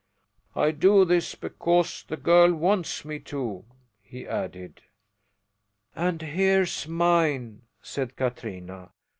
[0.55, 3.65] "I do this because the girl wants me to,"
[4.01, 4.81] he added.
[5.95, 8.93] "And here's mine," said Katrina.